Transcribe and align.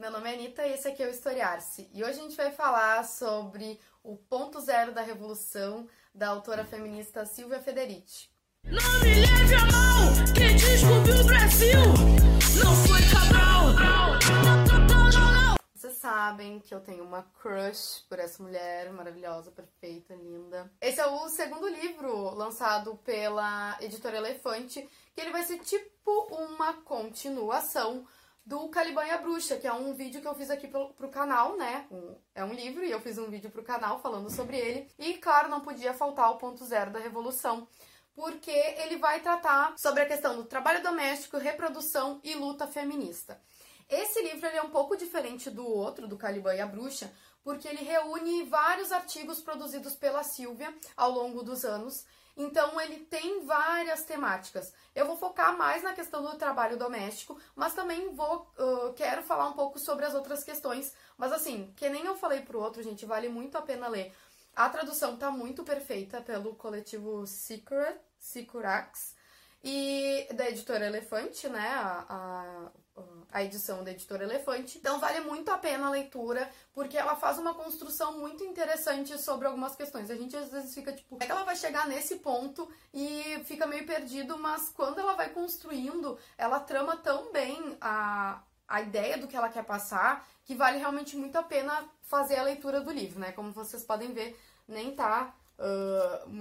meu 0.00 0.10
nome 0.10 0.30
é 0.30 0.32
Anitta 0.32 0.66
e 0.66 0.72
esse 0.72 0.88
aqui 0.88 1.02
é 1.02 1.06
o 1.06 1.10
Historiar-se. 1.10 1.90
E 1.92 2.02
hoje 2.02 2.18
a 2.18 2.22
gente 2.22 2.34
vai 2.34 2.50
falar 2.50 3.04
sobre 3.04 3.78
o 4.02 4.16
ponto 4.16 4.58
zero 4.58 4.92
da 4.92 5.02
revolução 5.02 5.86
da 6.14 6.28
autora 6.28 6.64
feminista 6.64 7.26
Silvia 7.26 7.60
Federici. 7.60 8.30
Não 8.64 9.00
me 9.00 9.14
leve 9.14 9.54
a 9.54 9.66
mal, 9.66 10.34
quem 10.34 10.56
descobriu 10.56 11.20
o 11.20 11.24
Brasil 11.24 11.80
não 12.64 12.74
foi 12.86 13.00
Cabral. 13.12 13.50
Vocês 15.74 15.98
sabem 15.98 16.60
que 16.60 16.74
eu 16.74 16.80
tenho 16.80 17.04
uma 17.04 17.22
crush 17.42 18.06
por 18.08 18.18
essa 18.18 18.42
mulher 18.42 18.90
maravilhosa, 18.94 19.50
perfeita, 19.50 20.14
linda. 20.14 20.72
Esse 20.80 21.00
é 21.00 21.06
o 21.06 21.28
segundo 21.28 21.68
livro 21.68 22.34
lançado 22.34 22.96
pela 23.04 23.76
editora 23.82 24.16
Elefante, 24.16 24.88
que 25.14 25.20
ele 25.20 25.30
vai 25.30 25.42
ser 25.42 25.58
tipo 25.58 26.10
uma 26.30 26.72
continuação 26.84 28.06
do 28.44 28.68
Caliban 28.68 29.04
e 29.06 29.10
a 29.10 29.18
Bruxa, 29.18 29.56
que 29.56 29.66
é 29.66 29.72
um 29.72 29.94
vídeo 29.94 30.20
que 30.20 30.26
eu 30.26 30.34
fiz 30.34 30.50
aqui 30.50 30.66
pro, 30.66 30.92
pro 30.94 31.10
canal, 31.10 31.56
né? 31.56 31.86
Um, 31.90 32.16
é 32.34 32.44
um 32.44 32.52
livro 32.52 32.84
e 32.84 32.90
eu 32.90 33.00
fiz 33.00 33.18
um 33.18 33.30
vídeo 33.30 33.50
pro 33.50 33.62
canal 33.62 34.00
falando 34.00 34.30
sobre 34.30 34.56
ele. 34.56 34.88
E, 34.98 35.14
claro, 35.18 35.48
não 35.48 35.60
podia 35.60 35.94
faltar 35.94 36.30
o 36.30 36.38
ponto 36.38 36.64
zero 36.64 36.90
da 36.90 36.98
revolução, 36.98 37.68
porque 38.14 38.50
ele 38.50 38.96
vai 38.96 39.20
tratar 39.20 39.74
sobre 39.78 40.02
a 40.02 40.06
questão 40.06 40.36
do 40.36 40.44
trabalho 40.44 40.82
doméstico, 40.82 41.38
reprodução 41.38 42.20
e 42.24 42.34
luta 42.34 42.66
feminista. 42.66 43.40
Esse 43.88 44.22
livro 44.22 44.46
ele 44.46 44.56
é 44.56 44.62
um 44.62 44.70
pouco 44.70 44.96
diferente 44.96 45.50
do 45.50 45.66
outro, 45.66 46.06
do 46.06 46.16
Caliban 46.16 46.54
e 46.54 46.60
a 46.60 46.66
Bruxa, 46.66 47.12
porque 47.42 47.66
ele 47.66 47.82
reúne 47.82 48.44
vários 48.44 48.92
artigos 48.92 49.40
produzidos 49.40 49.94
pela 49.94 50.22
Silvia 50.22 50.72
ao 50.96 51.10
longo 51.10 51.42
dos 51.42 51.64
anos. 51.64 52.04
Então 52.36 52.80
ele 52.80 53.00
tem 53.00 53.44
várias 53.44 54.04
temáticas. 54.04 54.72
Eu 54.94 55.06
vou 55.06 55.16
focar 55.16 55.56
mais 55.56 55.82
na 55.82 55.92
questão 55.92 56.22
do 56.22 56.36
trabalho 56.36 56.76
doméstico, 56.76 57.38
mas 57.54 57.74
também 57.74 58.14
vou 58.14 58.50
uh, 58.58 58.92
quero 58.94 59.22
falar 59.22 59.48
um 59.48 59.52
pouco 59.52 59.78
sobre 59.78 60.04
as 60.06 60.14
outras 60.14 60.42
questões. 60.42 60.94
Mas 61.16 61.32
assim, 61.32 61.72
que 61.76 61.88
nem 61.88 62.04
eu 62.04 62.16
falei 62.16 62.40
pro 62.40 62.60
outro, 62.60 62.82
gente, 62.82 63.04
vale 63.04 63.28
muito 63.28 63.56
a 63.58 63.62
pena 63.62 63.88
ler. 63.88 64.14
A 64.54 64.68
tradução 64.68 65.16
tá 65.16 65.30
muito 65.30 65.62
perfeita 65.64 66.20
pelo 66.20 66.54
coletivo 66.54 67.26
Secret, 67.26 67.98
Securax 68.18 69.14
e 69.62 70.26
da 70.34 70.48
editora 70.48 70.86
Elefante, 70.86 71.48
né? 71.48 71.68
A, 71.68 72.06
a, 72.08 72.72
a 73.32 73.42
edição 73.42 73.84
da 73.84 73.92
editora 73.92 74.24
Elefante. 74.24 74.78
Então 74.78 74.98
vale 74.98 75.20
muito 75.20 75.50
a 75.50 75.58
pena 75.58 75.86
a 75.86 75.90
leitura, 75.90 76.50
porque 76.72 76.96
ela 76.96 77.14
faz 77.16 77.38
uma 77.38 77.54
construção 77.54 78.18
muito 78.18 78.44
interessante 78.44 79.16
sobre 79.18 79.46
algumas 79.46 79.76
questões. 79.76 80.10
A 80.10 80.16
gente 80.16 80.36
às 80.36 80.50
vezes 80.50 80.74
fica 80.74 80.92
tipo, 80.92 81.16
é 81.20 81.26
que 81.26 81.32
ela 81.32 81.44
vai 81.44 81.56
chegar 81.56 81.86
nesse 81.86 82.16
ponto 82.16 82.68
e 82.92 83.40
fica 83.44 83.66
meio 83.66 83.86
perdido, 83.86 84.38
mas 84.38 84.68
quando 84.70 84.98
ela 84.98 85.14
vai 85.14 85.30
construindo, 85.30 86.18
ela 86.36 86.60
trama 86.60 86.96
tão 86.96 87.32
bem 87.32 87.76
a, 87.80 88.42
a 88.66 88.80
ideia 88.80 89.16
do 89.16 89.28
que 89.28 89.36
ela 89.36 89.48
quer 89.48 89.64
passar 89.64 90.26
que 90.44 90.54
vale 90.54 90.78
realmente 90.78 91.16
muito 91.16 91.36
a 91.36 91.42
pena 91.42 91.88
fazer 92.02 92.36
a 92.36 92.42
leitura 92.42 92.80
do 92.80 92.90
livro, 92.90 93.20
né? 93.20 93.30
Como 93.30 93.52
vocês 93.52 93.84
podem 93.84 94.12
ver, 94.12 94.36
nem 94.66 94.94
tá 94.94 95.32
Uh, 95.60 95.99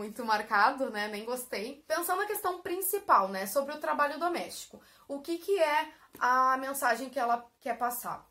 muito 0.09 0.25
marcado, 0.25 0.89
né? 0.89 1.07
Nem 1.07 1.23
gostei. 1.23 1.83
Pensando 1.87 2.19
na 2.19 2.25
questão 2.25 2.61
principal, 2.61 3.29
né? 3.29 3.45
Sobre 3.45 3.73
o 3.75 3.79
trabalho 3.79 4.19
doméstico. 4.19 4.81
O 5.07 5.21
que, 5.21 5.37
que 5.37 5.59
é 5.59 5.87
a 6.19 6.57
mensagem 6.57 7.09
que 7.09 7.19
ela 7.19 7.45
quer 7.61 7.77
passar? 7.77 8.27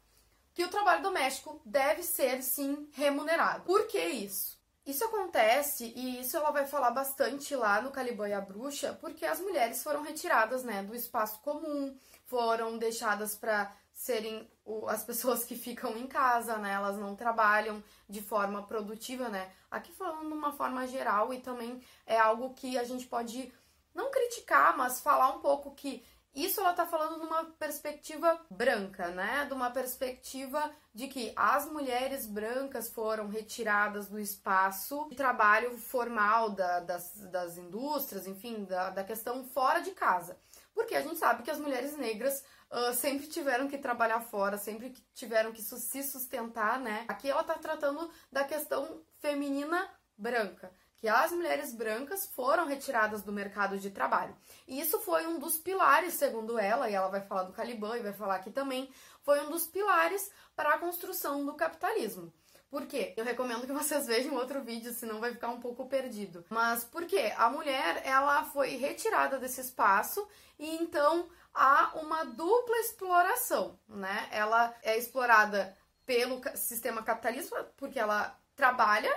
Que 0.52 0.64
o 0.64 0.68
trabalho 0.68 1.02
doméstico 1.02 1.62
deve 1.64 2.02
ser, 2.02 2.42
sim, 2.42 2.88
remunerado. 2.92 3.62
Por 3.62 3.86
que 3.86 4.00
isso? 4.00 4.58
Isso 4.84 5.04
acontece, 5.04 5.92
e 5.94 6.20
isso 6.20 6.36
ela 6.36 6.50
vai 6.50 6.66
falar 6.66 6.90
bastante 6.90 7.54
lá 7.54 7.80
no 7.80 7.90
Caliban 7.90 8.28
e 8.28 8.32
a 8.32 8.40
Bruxa, 8.40 8.96
porque 8.98 9.26
as 9.26 9.38
mulheres 9.38 9.82
foram 9.82 10.02
retiradas, 10.02 10.64
né, 10.64 10.82
do 10.82 10.94
espaço 10.94 11.40
comum, 11.40 11.94
foram 12.24 12.78
deixadas 12.78 13.36
para 13.36 13.70
serem 13.92 14.50
as 14.86 15.04
pessoas 15.04 15.44
que 15.44 15.56
ficam 15.56 15.96
em 15.96 16.06
casa, 16.06 16.56
né? 16.56 16.72
Elas 16.72 16.96
não 16.96 17.14
trabalham 17.14 17.84
de 18.08 18.22
forma 18.22 18.62
produtiva, 18.62 19.28
né? 19.28 19.50
Aqui 19.70 19.92
falando 19.92 20.28
de 20.28 20.32
uma 20.32 20.52
forma 20.52 20.86
geral 20.86 21.32
e 21.32 21.40
também 21.40 21.82
é 22.06 22.18
algo 22.18 22.54
que 22.54 22.78
a 22.78 22.84
gente 22.84 23.06
pode 23.06 23.52
não 23.94 24.10
criticar, 24.10 24.76
mas 24.76 25.00
falar 25.00 25.34
um 25.34 25.40
pouco 25.40 25.74
que 25.74 26.04
isso 26.34 26.60
ela 26.60 26.72
tá 26.72 26.86
falando 26.86 27.18
numa 27.18 27.44
perspectiva 27.44 28.40
branca, 28.48 29.08
né? 29.08 29.44
De 29.46 29.54
uma 29.54 29.70
perspectiva 29.70 30.70
de 30.94 31.08
que 31.08 31.32
as 31.34 31.66
mulheres 31.66 32.26
brancas 32.26 32.88
foram 32.88 33.28
retiradas 33.28 34.08
do 34.08 34.20
espaço 34.20 35.08
de 35.10 35.16
trabalho 35.16 35.76
formal 35.78 36.50
da, 36.50 36.80
das, 36.80 37.14
das 37.30 37.56
indústrias, 37.58 38.26
enfim, 38.26 38.64
da, 38.64 38.90
da 38.90 39.02
questão 39.02 39.44
fora 39.44 39.80
de 39.80 39.90
casa. 39.90 40.38
Porque 40.78 40.94
a 40.94 41.02
gente 41.02 41.18
sabe 41.18 41.42
que 41.42 41.50
as 41.50 41.58
mulheres 41.58 41.96
negras 41.96 42.40
uh, 42.70 42.94
sempre 42.94 43.26
tiveram 43.26 43.66
que 43.66 43.76
trabalhar 43.76 44.20
fora, 44.20 44.56
sempre 44.56 44.94
tiveram 45.12 45.50
que 45.50 45.60
se 45.60 46.04
sustentar, 46.04 46.78
né? 46.78 47.04
Aqui 47.08 47.28
ela 47.28 47.42
tá 47.42 47.54
tratando 47.54 48.08
da 48.30 48.44
questão 48.44 49.02
feminina 49.18 49.90
branca, 50.16 50.72
que 50.96 51.08
as 51.08 51.32
mulheres 51.32 51.74
brancas 51.74 52.28
foram 52.28 52.64
retiradas 52.64 53.24
do 53.24 53.32
mercado 53.32 53.76
de 53.76 53.90
trabalho. 53.90 54.36
E 54.68 54.78
isso 54.78 55.00
foi 55.00 55.26
um 55.26 55.40
dos 55.40 55.58
pilares, 55.58 56.14
segundo 56.14 56.56
ela, 56.56 56.88
e 56.88 56.94
ela 56.94 57.08
vai 57.08 57.22
falar 57.22 57.42
do 57.42 57.52
Caliban 57.52 57.96
e 57.96 58.02
vai 58.04 58.12
falar 58.12 58.36
aqui 58.36 58.52
também, 58.52 58.88
foi 59.22 59.44
um 59.44 59.50
dos 59.50 59.66
pilares 59.66 60.30
para 60.54 60.74
a 60.74 60.78
construção 60.78 61.44
do 61.44 61.54
capitalismo. 61.54 62.32
Por 62.70 62.86
quê? 62.86 63.14
Eu 63.16 63.24
recomendo 63.24 63.66
que 63.66 63.72
vocês 63.72 64.06
vejam 64.08 64.34
outro 64.34 64.62
vídeo, 64.62 64.92
senão 64.92 65.20
vai 65.20 65.32
ficar 65.32 65.48
um 65.48 65.60
pouco 65.60 65.86
perdido. 65.86 66.44
Mas 66.50 66.84
por 66.84 67.06
quê? 67.06 67.32
A 67.36 67.48
mulher, 67.50 68.02
ela 68.04 68.44
foi 68.44 68.76
retirada 68.76 69.38
desse 69.38 69.60
espaço 69.60 70.26
e 70.58 70.76
então 70.76 71.28
há 71.54 71.92
uma 71.94 72.24
dupla 72.24 72.76
exploração, 72.78 73.78
né? 73.88 74.28
Ela 74.30 74.74
é 74.82 74.96
explorada 74.98 75.76
pelo 76.04 76.40
sistema 76.54 77.02
capitalista 77.02 77.70
porque 77.76 77.98
ela 77.98 78.38
trabalha, 78.56 79.14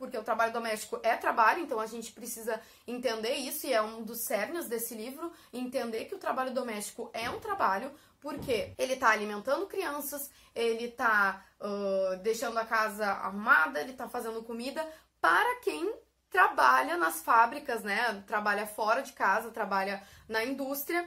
porque 0.00 0.16
o 0.16 0.24
trabalho 0.24 0.50
doméstico 0.50 0.98
é 1.02 1.14
trabalho, 1.14 1.62
então 1.62 1.78
a 1.78 1.84
gente 1.84 2.10
precisa 2.10 2.58
entender 2.88 3.34
isso 3.34 3.66
e 3.66 3.72
é 3.74 3.82
um 3.82 4.02
dos 4.02 4.20
cernes 4.20 4.66
desse 4.66 4.94
livro, 4.94 5.30
entender 5.52 6.06
que 6.06 6.14
o 6.14 6.18
trabalho 6.18 6.54
doméstico 6.54 7.10
é 7.12 7.28
um 7.28 7.38
trabalho, 7.38 7.92
porque 8.18 8.72
ele 8.78 8.94
está 8.94 9.10
alimentando 9.10 9.66
crianças, 9.66 10.30
ele 10.54 10.86
está 10.86 11.44
uh, 11.60 12.16
deixando 12.22 12.58
a 12.58 12.64
casa 12.64 13.06
arrumada, 13.06 13.78
ele 13.78 13.92
está 13.92 14.08
fazendo 14.08 14.42
comida 14.42 14.88
para 15.20 15.60
quem 15.60 15.94
trabalha 16.30 16.96
nas 16.96 17.20
fábricas, 17.20 17.82
né? 17.82 18.24
Trabalha 18.26 18.66
fora 18.66 19.02
de 19.02 19.12
casa, 19.12 19.50
trabalha 19.50 20.02
na 20.26 20.42
indústria. 20.42 21.06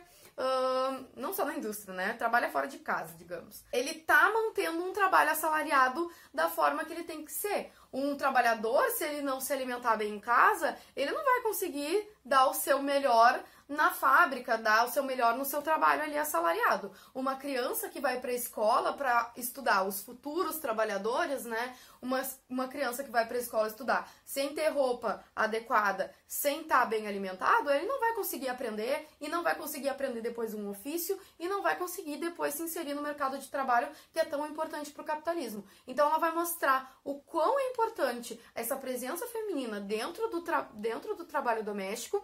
Não 1.15 1.33
só 1.33 1.45
na 1.45 1.55
indústria, 1.55 1.93
né? 1.93 2.13
Trabalha 2.13 2.49
fora 2.49 2.67
de 2.67 2.79
casa, 2.79 3.15
digamos. 3.15 3.63
Ele 3.71 3.93
tá 3.93 4.31
mantendo 4.33 4.83
um 4.83 4.91
trabalho 4.93 5.31
assalariado 5.31 6.11
da 6.33 6.49
forma 6.49 6.83
que 6.85 6.93
ele 6.93 7.03
tem 7.03 7.23
que 7.23 7.31
ser. 7.31 7.71
Um 7.91 8.15
trabalhador, 8.15 8.83
se 8.91 9.03
ele 9.03 9.21
não 9.21 9.39
se 9.39 9.53
alimentar 9.53 9.95
bem 9.95 10.15
em 10.15 10.19
casa, 10.19 10.75
ele 10.95 11.11
não 11.11 11.23
vai 11.23 11.41
conseguir 11.41 12.09
dar 12.25 12.47
o 12.47 12.53
seu 12.53 12.81
melhor 12.81 13.43
na 13.73 13.91
fábrica, 13.91 14.57
dar 14.57 14.85
o 14.85 14.89
seu 14.89 15.03
melhor 15.03 15.35
no 15.35 15.43
seu 15.43 15.61
trabalho 15.61 16.03
ali 16.03 16.17
assalariado. 16.17 16.91
Uma 17.13 17.35
criança 17.35 17.89
que 17.89 17.99
vai 17.99 18.19
para 18.19 18.31
a 18.31 18.35
escola 18.35 18.93
para 18.93 19.31
estudar, 19.35 19.83
os 19.83 20.01
futuros 20.01 20.57
trabalhadores, 20.57 21.45
né? 21.45 21.75
Uma, 22.01 22.21
uma 22.49 22.67
criança 22.67 23.03
que 23.03 23.11
vai 23.11 23.25
para 23.25 23.37
a 23.37 23.39
escola 23.39 23.67
estudar 23.67 24.09
sem 24.25 24.53
ter 24.53 24.69
roupa 24.69 25.23
adequada, 25.35 26.13
sem 26.27 26.61
estar 26.61 26.81
tá 26.81 26.85
bem 26.85 27.07
alimentado, 27.07 27.69
ele 27.69 27.85
não 27.85 27.99
vai 27.99 28.13
conseguir 28.13 28.49
aprender 28.49 29.07
e 29.21 29.27
não 29.27 29.43
vai 29.43 29.55
conseguir 29.55 29.89
aprender 29.89 30.21
depois 30.21 30.53
um 30.53 30.69
ofício 30.69 31.19
e 31.39 31.47
não 31.47 31.61
vai 31.61 31.75
conseguir 31.75 32.17
depois 32.17 32.53
se 32.53 32.63
inserir 32.63 32.93
no 32.93 33.01
mercado 33.01 33.37
de 33.37 33.47
trabalho 33.47 33.89
que 34.11 34.19
é 34.19 34.25
tão 34.25 34.45
importante 34.47 34.91
para 34.91 35.01
o 35.01 35.05
capitalismo. 35.05 35.65
Então 35.87 36.07
ela 36.07 36.17
vai 36.17 36.31
mostrar 36.31 36.97
o 37.03 37.19
quão 37.21 37.59
é 37.59 37.69
importante 37.69 38.39
essa 38.53 38.75
presença 38.75 39.25
feminina 39.27 39.79
dentro 39.79 40.27
do, 40.29 40.43
dentro 40.73 41.15
do 41.15 41.25
trabalho 41.25 41.63
doméstico 41.63 42.23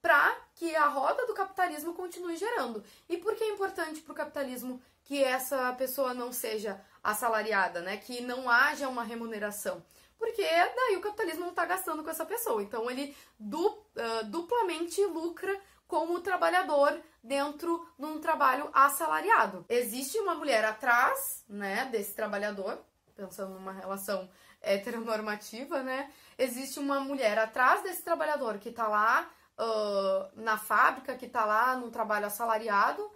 para 0.00 0.36
que 0.54 0.74
a 0.76 0.86
roda 0.86 1.26
do 1.26 1.34
capitalismo 1.34 1.94
continue 1.94 2.36
gerando. 2.36 2.82
E 3.08 3.16
por 3.16 3.34
que 3.34 3.44
é 3.44 3.50
importante 3.50 4.00
para 4.00 4.12
o 4.12 4.16
capitalismo 4.16 4.80
que 5.04 5.22
essa 5.22 5.72
pessoa 5.74 6.14
não 6.14 6.32
seja 6.32 6.80
assalariada, 7.02 7.80
né? 7.80 7.96
Que 7.96 8.20
não 8.20 8.48
haja 8.48 8.88
uma 8.88 9.02
remuneração? 9.02 9.82
Porque 10.18 10.42
daí 10.42 10.96
o 10.96 11.00
capitalismo 11.00 11.42
não 11.42 11.50
está 11.50 11.64
gastando 11.64 12.02
com 12.02 12.10
essa 12.10 12.26
pessoa. 12.26 12.62
Então 12.62 12.90
ele 12.90 13.16
du, 13.38 13.66
uh, 13.66 14.24
duplamente 14.24 15.04
lucra 15.06 15.58
como 15.86 16.20
trabalhador 16.20 17.00
dentro 17.22 17.88
de 17.98 18.04
um 18.04 18.20
trabalho 18.20 18.68
assalariado. 18.72 19.64
Existe 19.68 20.18
uma 20.18 20.34
mulher 20.34 20.64
atrás, 20.64 21.44
né, 21.48 21.86
desse 21.86 22.12
trabalhador, 22.14 22.78
pensando 23.16 23.54
numa 23.54 23.72
relação 23.72 24.28
heteronormativa, 24.60 25.82
né? 25.82 26.12
Existe 26.36 26.78
uma 26.78 27.00
mulher 27.00 27.38
atrás 27.38 27.82
desse 27.82 28.02
trabalhador 28.02 28.58
que 28.58 28.68
está 28.68 28.86
lá 28.86 29.28
uh, 29.58 30.40
na 30.40 30.56
fábrica, 30.56 31.16
que 31.16 31.28
tá 31.28 31.44
lá 31.44 31.76
no 31.76 31.90
trabalho 31.90 32.26
assalariado, 32.26 33.10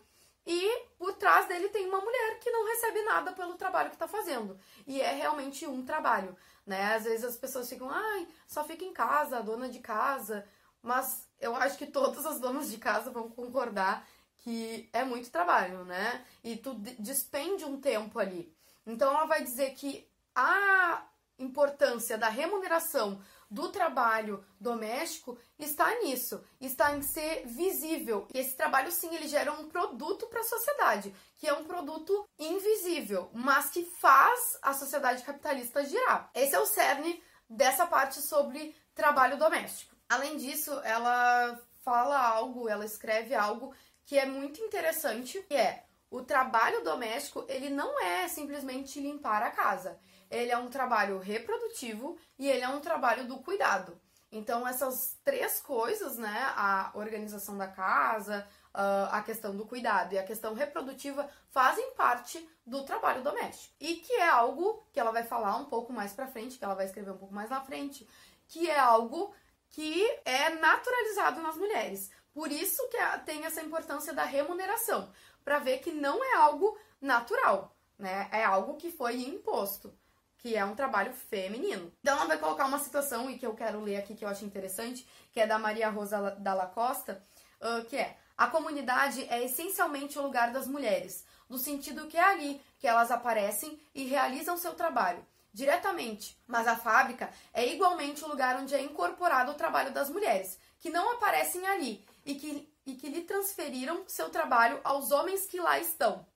e 0.44 0.87
por 0.99 1.12
trás 1.15 1.47
dele 1.47 1.69
tem 1.69 1.89
uma 1.89 2.00
mulher 2.00 2.41
que 2.41 2.50
não 2.50 2.67
recebe 2.67 3.03
nada 3.03 3.33
pelo 3.33 3.55
trabalho 3.55 3.91
que 3.91 3.97
está 3.97 4.09
fazendo. 4.09 4.59
E 4.87 5.00
é 5.00 5.12
realmente 5.12 5.67
um 5.67 5.85
trabalho, 5.85 6.37
né? 6.67 6.94
Às 6.97 7.05
vezes 7.05 7.25
as 7.25 7.37
pessoas 7.37 7.69
ficam, 7.69 7.89
ai, 7.89 8.27
só 8.47 8.65
fica 8.65 8.85
em 8.85 8.93
casa, 8.93 9.43
dona 9.43 9.69
de 9.69 9.79
casa. 9.79 10.44
Mas 10.83 11.29
eu 11.41 11.55
acho 11.55 11.79
que 11.79 11.87
todas 11.87 12.27
as 12.27 12.41
donas 12.41 12.69
de 12.71 12.79
casa 12.79 13.11
vão 13.11 13.31
concordar 13.31 14.05
que 14.39 14.91
é 14.93 15.05
muito 15.05 15.31
trabalho, 15.31 15.85
né? 15.85 16.25
E 16.43 16.56
tu 16.56 16.75
despende 16.99 17.65
um 17.65 17.81
tempo 17.81 18.19
ali. 18.19 18.53
Então 18.85 19.12
ela 19.12 19.27
vai 19.27 19.44
dizer 19.44 19.75
que 19.75 20.09
a 20.35 21.05
importância 21.39 22.19
da 22.19 22.29
remuneração 22.29 23.23
do 23.52 23.69
trabalho 23.69 24.43
doméstico 24.58 25.38
está 25.58 25.94
nisso, 26.00 26.43
está 26.58 26.96
em 26.96 27.02
ser 27.02 27.46
visível. 27.46 28.26
E 28.32 28.38
esse 28.38 28.56
trabalho 28.56 28.90
sim, 28.90 29.14
ele 29.14 29.28
gera 29.28 29.52
um 29.52 29.69
produto 29.69 30.26
para 30.26 30.40
a 30.40 30.44
sociedade, 30.44 31.14
que 31.37 31.46
é 31.46 31.52
um 31.52 31.64
produto 31.64 32.26
invisível, 32.38 33.31
mas 33.34 33.69
que 33.69 33.84
faz 34.00 34.58
a 34.62 34.72
sociedade 34.72 35.22
capitalista 35.22 35.84
girar. 35.84 36.31
Esse 36.34 36.54
é 36.54 36.58
o 36.58 36.64
cerne 36.64 37.22
dessa 37.49 37.87
parte 37.87 38.22
sobre 38.22 38.75
trabalho 38.94 39.37
doméstico. 39.37 39.94
Além 40.08 40.38
disso, 40.38 40.72
ela 40.82 41.60
fala 41.84 42.19
algo, 42.19 42.70
ela 42.70 42.87
escreve 42.87 43.34
algo 43.34 43.75
que 44.06 44.19
é 44.19 44.25
muito 44.25 44.62
interessante, 44.62 45.43
que 45.43 45.55
é 45.55 45.84
o 46.10 46.22
trabalho 46.22 46.82
doméstico, 46.82 47.44
ele 47.48 47.69
não 47.69 48.00
é 48.02 48.28
simplesmente 48.28 48.98
limpar 48.98 49.43
a 49.43 49.50
casa 49.50 49.98
ele 50.32 50.50
é 50.50 50.56
um 50.56 50.70
trabalho 50.70 51.19
reprodutivo 51.19 52.19
e 52.38 52.49
ele 52.49 52.62
é 52.62 52.69
um 52.69 52.81
trabalho 52.81 53.26
do 53.29 53.38
cuidado. 53.38 54.00
Então, 54.34 54.67
essas 54.67 55.19
três 55.23 55.61
coisas, 55.61 56.17
né, 56.17 56.52
a 56.56 56.90
organização 56.94 57.58
da 57.58 57.69
casa, 57.69 58.49
a 58.73 59.20
questão 59.20 59.55
do 59.55 59.67
cuidado 59.67 60.14
e 60.14 60.19
a 60.19 60.25
questão 60.25 60.55
reprodutiva, 60.55 61.29
fazem 61.50 61.93
parte 61.93 62.49
do 62.64 62.82
trabalho 62.82 63.23
doméstico. 63.23 63.75
E 63.79 63.96
que 63.96 64.14
é 64.14 64.29
algo 64.31 64.82
que 64.90 64.99
ela 64.99 65.12
vai 65.12 65.23
falar 65.23 65.56
um 65.56 65.67
pouco 65.67 65.93
mais 65.93 66.14
pra 66.14 66.26
frente, 66.26 66.58
que 66.58 66.64
ela 66.64 66.75
vai 66.75 66.87
escrever 66.87 67.11
um 67.11 67.19
pouco 67.19 67.34
mais 67.34 67.50
na 67.50 67.61
frente, 67.61 68.08
que 68.49 68.70
é 68.70 68.79
algo 68.79 69.34
que 69.69 70.02
é 70.25 70.49
naturalizado 70.49 71.43
nas 71.43 71.56
mulheres. 71.56 72.11
Por 72.32 72.50
isso 72.50 72.88
que 72.88 72.96
tem 73.26 73.44
essa 73.44 73.61
importância 73.61 74.14
da 74.14 74.25
remuneração, 74.25 75.12
para 75.44 75.58
ver 75.58 75.81
que 75.81 75.93
não 75.93 76.25
é 76.25 76.37
algo 76.37 76.79
natural, 76.99 77.76
né? 77.99 78.31
É 78.32 78.43
algo 78.43 78.76
que 78.76 78.90
foi 78.90 79.20
imposto 79.20 79.94
que 80.43 80.56
é 80.56 80.65
um 80.65 80.75
trabalho 80.75 81.12
feminino. 81.12 81.93
Então 82.00 82.17
ela 82.17 82.27
vai 82.27 82.37
colocar 82.37 82.67
uma 82.67 82.81
situação, 82.81 83.31
e 83.31 83.39
que 83.39 83.47
eu 83.47 83.55
quero 83.55 83.81
ler 83.81 83.97
aqui 83.97 84.15
que 84.15 84.25
eu 84.25 84.29
acho 84.29 84.44
interessante, 84.44 85.06
que 85.33 85.41
é 85.41 85.47
da 85.47 85.59
Maria 85.59 85.89
Rosa 85.89 86.33
Dalla 86.33 86.67
Costa, 86.67 87.23
uh, 87.61 87.85
que 87.85 87.97
é 87.97 88.17
a 88.37 88.49
comunidade 88.49 89.25
é 89.31 89.44
essencialmente 89.44 90.19
o 90.19 90.23
lugar 90.23 90.53
das 90.53 90.67
mulheres, 90.67 91.25
no 91.49 91.59
sentido 91.59 92.09
que 92.09 92.17
é 92.17 92.25
ali 92.25 92.61
que 92.81 92.89
elas 92.89 93.12
aparecem 93.12 93.81
e 93.94 94.05
realizam 94.05 94.56
seu 94.56 94.75
trabalho 94.75 95.25
diretamente, 95.55 96.37
mas 96.47 96.67
a 96.67 96.77
fábrica 96.77 97.31
é 97.53 97.67
igualmente 97.73 98.25
o 98.25 98.29
lugar 98.29 98.56
onde 98.56 98.75
é 98.75 98.81
incorporado 98.81 99.53
o 99.53 99.55
trabalho 99.55 99.93
das 99.93 100.09
mulheres, 100.09 100.59
que 100.81 100.91
não 100.91 101.12
aparecem 101.12 101.67
ali 101.67 102.05
e 102.25 102.35
que, 102.35 102.69
e 102.87 102.94
que 102.94 103.09
lhe 103.09 103.23
transferiram 103.23 104.03
seu 104.09 104.31
trabalho 104.31 104.81
aos 104.83 105.12
homens 105.12 105.47
que 105.47 105.61
lá 105.61 105.79
estão. 105.79 106.27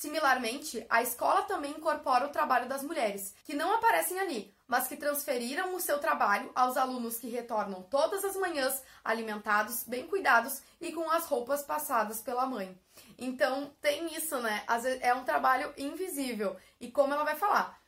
Similarmente, 0.00 0.86
a 0.88 1.02
escola 1.02 1.42
também 1.42 1.72
incorpora 1.72 2.24
o 2.24 2.30
trabalho 2.30 2.66
das 2.66 2.82
mulheres, 2.82 3.34
que 3.44 3.52
não 3.52 3.74
aparecem 3.74 4.18
ali, 4.18 4.50
mas 4.66 4.88
que 4.88 4.96
transferiram 4.96 5.74
o 5.74 5.80
seu 5.80 5.98
trabalho 5.98 6.50
aos 6.54 6.78
alunos 6.78 7.18
que 7.18 7.28
retornam 7.28 7.82
todas 7.82 8.24
as 8.24 8.34
manhãs 8.34 8.82
alimentados, 9.04 9.84
bem 9.84 10.06
cuidados 10.06 10.62
e 10.80 10.90
com 10.90 11.10
as 11.10 11.26
roupas 11.26 11.62
passadas 11.62 12.22
pela 12.22 12.46
mãe. 12.46 12.74
Então, 13.18 13.70
tem 13.78 14.14
isso, 14.16 14.38
né? 14.38 14.64
É 15.02 15.12
um 15.12 15.22
trabalho 15.22 15.70
invisível. 15.76 16.56
E 16.80 16.90
como 16.90 17.12
ela 17.12 17.22
vai 17.24 17.36
falar, 17.36 17.78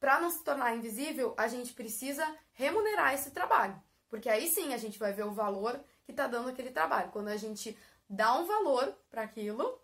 para 0.00 0.18
não 0.18 0.30
se 0.30 0.42
tornar 0.42 0.74
invisível, 0.74 1.34
a 1.36 1.46
gente 1.46 1.74
precisa 1.74 2.26
remunerar 2.54 3.12
esse 3.12 3.32
trabalho. 3.32 3.78
Porque 4.08 4.30
aí 4.30 4.48
sim 4.48 4.72
a 4.72 4.78
gente 4.78 4.98
vai 4.98 5.12
ver 5.12 5.26
o 5.26 5.34
valor 5.34 5.78
que 6.06 6.10
está 6.10 6.26
dando 6.26 6.48
aquele 6.48 6.70
trabalho. 6.70 7.10
Quando 7.10 7.28
a 7.28 7.36
gente 7.36 7.76
dá 8.08 8.32
um 8.32 8.46
valor 8.46 8.96
para 9.10 9.20
aquilo, 9.20 9.78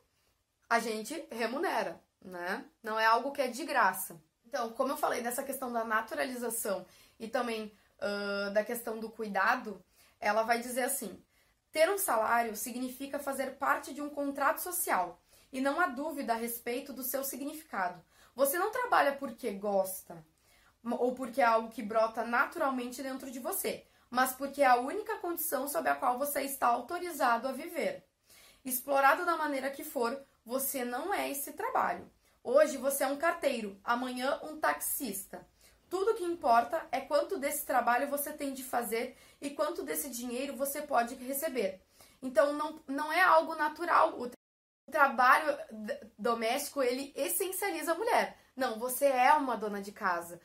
a 0.68 0.78
gente 0.78 1.26
remunera, 1.30 2.00
né? 2.22 2.64
Não 2.82 2.98
é 2.98 3.06
algo 3.06 3.32
que 3.32 3.42
é 3.42 3.48
de 3.48 3.64
graça. 3.64 4.20
Então, 4.46 4.72
como 4.72 4.92
eu 4.92 4.96
falei 4.96 5.22
dessa 5.22 5.42
questão 5.42 5.72
da 5.72 5.84
naturalização 5.84 6.86
e 7.18 7.28
também 7.28 7.72
uh, 7.98 8.52
da 8.52 8.64
questão 8.64 8.98
do 8.98 9.10
cuidado, 9.10 9.84
ela 10.20 10.42
vai 10.42 10.60
dizer 10.60 10.82
assim: 10.82 11.22
ter 11.72 11.90
um 11.90 11.98
salário 11.98 12.56
significa 12.56 13.18
fazer 13.18 13.56
parte 13.56 13.92
de 13.92 14.00
um 14.00 14.08
contrato 14.08 14.58
social 14.58 15.20
e 15.52 15.60
não 15.60 15.80
há 15.80 15.86
dúvida 15.86 16.32
a 16.32 16.36
respeito 16.36 16.92
do 16.92 17.02
seu 17.02 17.24
significado. 17.24 18.02
Você 18.34 18.58
não 18.58 18.70
trabalha 18.70 19.16
porque 19.16 19.50
gosta 19.52 20.24
ou 20.98 21.14
porque 21.14 21.40
é 21.40 21.44
algo 21.44 21.70
que 21.70 21.82
brota 21.82 22.24
naturalmente 22.24 23.02
dentro 23.02 23.30
de 23.30 23.40
você, 23.40 23.84
mas 24.08 24.32
porque 24.32 24.62
é 24.62 24.66
a 24.66 24.76
única 24.76 25.16
condição 25.18 25.66
sob 25.68 25.88
a 25.88 25.94
qual 25.94 26.18
você 26.18 26.42
está 26.42 26.68
autorizado 26.68 27.48
a 27.48 27.52
viver. 27.52 28.06
Explorado 28.64 29.24
da 29.24 29.36
maneira 29.36 29.70
que 29.70 29.82
for, 29.82 30.20
você 30.46 30.84
não 30.84 31.12
é 31.12 31.28
esse 31.28 31.52
trabalho. 31.52 32.08
Hoje 32.42 32.76
você 32.76 33.02
é 33.02 33.08
um 33.08 33.16
carteiro, 33.16 33.76
amanhã 33.82 34.40
um 34.44 34.56
taxista. 34.60 35.44
Tudo 35.90 36.14
que 36.14 36.24
importa 36.24 36.86
é 36.92 37.00
quanto 37.00 37.36
desse 37.36 37.66
trabalho 37.66 38.08
você 38.08 38.32
tem 38.32 38.54
de 38.54 38.62
fazer 38.62 39.16
e 39.40 39.50
quanto 39.50 39.82
desse 39.82 40.08
dinheiro 40.08 40.56
você 40.56 40.82
pode 40.82 41.16
receber. 41.16 41.82
Então 42.22 42.52
não, 42.52 42.80
não 42.86 43.12
é 43.12 43.20
algo 43.20 43.56
natural. 43.56 44.20
O 44.20 44.30
trabalho 44.90 45.58
doméstico 46.16 46.80
ele 46.80 47.12
essencializa 47.16 47.92
a 47.92 47.96
mulher. 47.96 48.38
Não, 48.54 48.78
você 48.78 49.06
é 49.06 49.32
uma 49.32 49.56
dona 49.56 49.82
de 49.82 49.90
casa. 49.90 50.40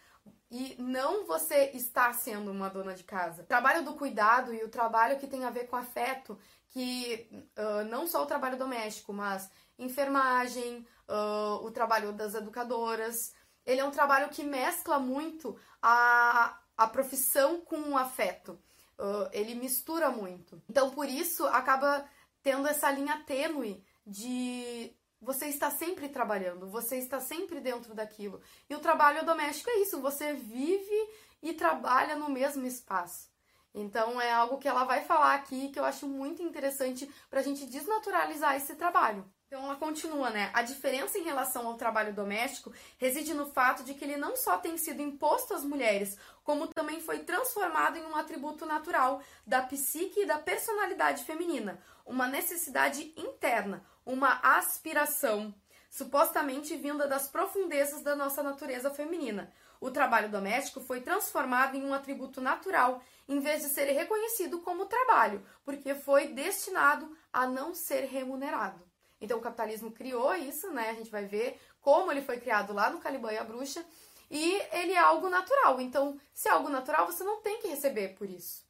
E 0.49 0.75
não 0.77 1.25
você 1.25 1.71
está 1.73 2.11
sendo 2.11 2.51
uma 2.51 2.69
dona 2.69 2.93
de 2.93 3.03
casa. 3.03 3.43
O 3.43 3.45
trabalho 3.45 3.85
do 3.85 3.93
cuidado 3.93 4.53
e 4.53 4.63
o 4.63 4.69
trabalho 4.69 5.17
que 5.17 5.27
tem 5.27 5.45
a 5.45 5.49
ver 5.49 5.67
com 5.67 5.77
afeto, 5.77 6.37
que 6.69 7.29
uh, 7.57 7.85
não 7.85 8.05
só 8.05 8.21
o 8.21 8.25
trabalho 8.25 8.57
doméstico, 8.57 9.13
mas 9.13 9.49
enfermagem, 9.83 10.85
uh, 11.09 11.65
o 11.65 11.71
trabalho 11.71 12.13
das 12.13 12.33
educadoras. 12.33 13.33
Ele 13.65 13.81
é 13.81 13.85
um 13.85 13.91
trabalho 13.91 14.29
que 14.29 14.43
mescla 14.43 14.99
muito 14.99 15.57
a, 15.81 16.57
a 16.77 16.87
profissão 16.87 17.61
com 17.61 17.91
o 17.91 17.97
afeto. 17.97 18.59
Uh, 18.97 19.27
ele 19.31 19.55
mistura 19.55 20.09
muito. 20.09 20.61
Então, 20.69 20.91
por 20.91 21.07
isso, 21.07 21.45
acaba 21.47 22.05
tendo 22.43 22.67
essa 22.67 22.89
linha 22.91 23.23
tênue 23.25 23.83
de 24.05 24.95
você 25.21 25.45
está 25.45 25.69
sempre 25.69 26.09
trabalhando, 26.09 26.67
você 26.67 26.97
está 26.97 27.19
sempre 27.19 27.59
dentro 27.59 27.93
daquilo. 27.93 28.41
E 28.67 28.75
o 28.75 28.79
trabalho 28.79 29.23
doméstico 29.23 29.69
é 29.69 29.79
isso, 29.79 30.01
você 30.01 30.33
vive 30.33 31.09
e 31.43 31.53
trabalha 31.53 32.15
no 32.15 32.29
mesmo 32.29 32.65
espaço. 32.65 33.29
Então 33.73 34.19
é 34.19 34.31
algo 34.31 34.57
que 34.57 34.67
ela 34.67 34.83
vai 34.83 35.03
falar 35.03 35.35
aqui 35.35 35.69
que 35.69 35.79
eu 35.79 35.85
acho 35.85 36.07
muito 36.07 36.41
interessante 36.41 37.09
para 37.29 37.39
a 37.39 37.43
gente 37.43 37.65
desnaturalizar 37.65 38.55
esse 38.55 38.75
trabalho. 38.75 39.23
Então 39.51 39.65
ela 39.65 39.75
continua, 39.75 40.29
né? 40.29 40.49
A 40.53 40.61
diferença 40.61 41.17
em 41.17 41.23
relação 41.23 41.67
ao 41.67 41.75
trabalho 41.75 42.13
doméstico 42.13 42.71
reside 42.97 43.33
no 43.33 43.45
fato 43.45 43.83
de 43.83 43.93
que 43.93 44.05
ele 44.05 44.15
não 44.15 44.33
só 44.33 44.57
tem 44.57 44.77
sido 44.77 45.01
imposto 45.01 45.53
às 45.53 45.61
mulheres, 45.61 46.17
como 46.41 46.67
também 46.67 47.01
foi 47.01 47.19
transformado 47.19 47.97
em 47.97 48.05
um 48.05 48.15
atributo 48.15 48.65
natural 48.65 49.21
da 49.45 49.61
psique 49.61 50.21
e 50.21 50.25
da 50.25 50.39
personalidade 50.39 51.25
feminina, 51.25 51.83
uma 52.05 52.29
necessidade 52.29 53.13
interna, 53.17 53.85
uma 54.05 54.39
aspiração, 54.41 55.53
supostamente 55.89 56.77
vinda 56.77 57.05
das 57.05 57.27
profundezas 57.27 58.01
da 58.01 58.15
nossa 58.15 58.41
natureza 58.41 58.89
feminina. 58.89 59.51
O 59.81 59.91
trabalho 59.91 60.29
doméstico 60.29 60.79
foi 60.79 61.01
transformado 61.01 61.75
em 61.75 61.83
um 61.83 61.93
atributo 61.93 62.39
natural, 62.39 63.03
em 63.27 63.41
vez 63.41 63.63
de 63.63 63.67
ser 63.67 63.91
reconhecido 63.91 64.61
como 64.61 64.85
trabalho, 64.85 65.45
porque 65.65 65.93
foi 65.93 66.27
destinado 66.27 67.13
a 67.33 67.45
não 67.45 67.75
ser 67.75 68.05
remunerado. 68.05 68.90
Então 69.21 69.37
o 69.37 69.41
capitalismo 69.41 69.91
criou 69.91 70.33
isso, 70.35 70.71
né? 70.71 70.89
A 70.89 70.93
gente 70.93 71.11
vai 71.11 71.25
ver 71.25 71.61
como 71.79 72.11
ele 72.11 72.21
foi 72.21 72.39
criado 72.39 72.73
lá 72.73 72.89
no 72.89 72.99
Caliban 72.99 73.31
e 73.31 73.37
a 73.37 73.43
Bruxa. 73.43 73.85
E 74.29 74.53
ele 74.71 74.93
é 74.93 74.97
algo 74.97 75.29
natural. 75.29 75.79
Então, 75.79 76.19
se 76.33 76.47
é 76.47 76.51
algo 76.51 76.69
natural, 76.69 77.05
você 77.05 77.23
não 77.23 77.41
tem 77.41 77.61
que 77.61 77.67
receber 77.67 78.15
por 78.15 78.29
isso. 78.29 78.65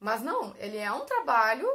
Mas 0.00 0.22
não, 0.22 0.54
ele 0.56 0.78
é 0.78 0.90
um 0.90 1.04
trabalho 1.04 1.68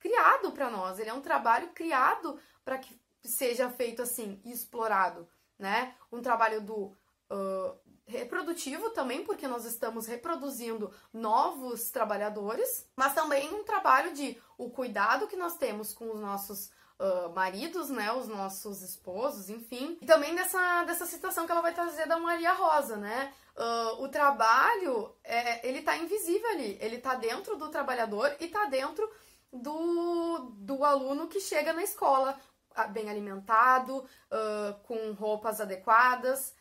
criado 0.00 0.50
para 0.52 0.70
nós. 0.70 0.98
Ele 0.98 1.10
é 1.10 1.14
um 1.14 1.20
trabalho 1.20 1.68
criado 1.68 2.40
para 2.64 2.78
que 2.78 2.98
seja 3.22 3.70
feito 3.70 4.02
assim, 4.02 4.40
explorado, 4.44 5.28
né? 5.58 5.94
Um 6.10 6.22
trabalho 6.22 6.60
do 6.62 6.96
uh, 7.30 7.78
reprodutivo 8.06 8.90
também, 8.90 9.22
porque 9.22 9.46
nós 9.46 9.64
estamos 9.64 10.06
reproduzindo 10.06 10.92
novos 11.12 11.90
trabalhadores, 11.90 12.88
mas 12.96 13.14
também 13.14 13.52
um 13.52 13.64
trabalho 13.64 14.14
de 14.14 14.40
o 14.56 14.70
cuidado 14.70 15.28
que 15.28 15.36
nós 15.36 15.56
temos 15.58 15.92
com 15.92 16.10
os 16.10 16.20
nossos 16.20 16.70
uh, 16.98 17.30
maridos, 17.34 17.88
né, 17.88 18.12
os 18.12 18.28
nossos 18.28 18.82
esposos, 18.82 19.48
enfim. 19.48 19.98
E 20.00 20.06
também 20.06 20.34
dessa, 20.34 20.84
dessa 20.84 21.06
situação 21.06 21.46
que 21.46 21.52
ela 21.52 21.60
vai 21.62 21.74
trazer 21.74 22.06
da 22.06 22.18
Maria 22.18 22.52
Rosa, 22.52 22.96
né? 22.96 23.32
Uh, 23.56 24.04
o 24.04 24.08
trabalho, 24.08 25.14
é, 25.24 25.66
ele 25.66 25.82
tá 25.82 25.96
invisível 25.96 26.48
ali, 26.50 26.78
ele 26.80 26.98
tá 26.98 27.14
dentro 27.14 27.56
do 27.56 27.68
trabalhador 27.70 28.36
e 28.38 28.48
tá 28.48 28.66
dentro 28.66 29.10
do, 29.52 30.52
do 30.58 30.84
aluno 30.84 31.26
que 31.26 31.40
chega 31.40 31.72
na 31.72 31.82
escola 31.82 32.38
bem 32.86 33.10
alimentado, 33.10 33.98
uh, 33.98 34.80
com 34.84 35.12
roupas 35.12 35.60
adequadas, 35.60 36.54